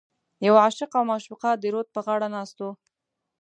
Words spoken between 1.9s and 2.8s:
په غاړه ناست و.